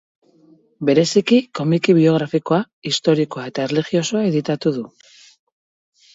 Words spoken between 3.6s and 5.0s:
erlijiosoa editatu du.